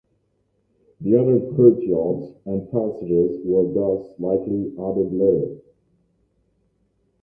The 1.01 1.15
other 1.15 1.39
courtyards 1.55 2.33
and 2.47 2.71
passages 2.71 3.39
were 3.45 3.71
thus 3.71 4.19
likely 4.19 4.69
added 4.79 5.13
later. 5.13 5.61